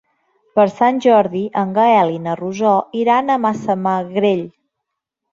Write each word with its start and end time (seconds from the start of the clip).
Per 0.59 0.63
Sant 0.75 1.01
Jordi 1.05 1.41
en 1.63 1.75
Gaël 1.75 2.13
i 2.13 2.17
na 2.23 2.33
Rosó 2.39 2.71
iran 3.01 3.29
a 3.29 3.35
Massamagrell. 3.43 4.43